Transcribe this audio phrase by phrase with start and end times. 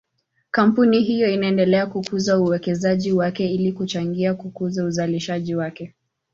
[0.51, 5.93] Kampuni hiyo inaendelea kukuza uwekezaji wake ili kuchangia kukuza uzalishaji wake.